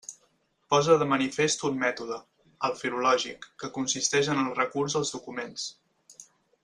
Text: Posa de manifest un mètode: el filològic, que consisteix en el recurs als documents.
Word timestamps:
Posa 0.73 0.93
de 1.01 1.07
manifest 1.09 1.65
un 1.69 1.77
mètode: 1.83 2.17
el 2.69 2.73
filològic, 2.79 3.45
que 3.65 3.69
consisteix 3.77 4.31
en 4.37 4.43
el 4.45 4.51
recurs 4.61 4.97
als 5.03 5.13
documents. 5.19 5.69